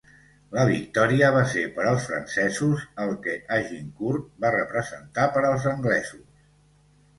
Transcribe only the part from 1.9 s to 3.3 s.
francesos el